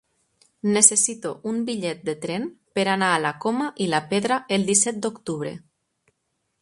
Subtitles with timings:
[0.75, 2.47] Necessito un bitllet de tren
[2.79, 5.53] per anar a la Coma i la Pedra el disset d'octubre.